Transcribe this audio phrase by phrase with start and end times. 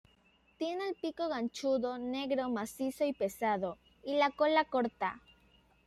[0.57, 5.21] Tiene el pico ganchudo, negro, macizo y pesado, y la cola corta.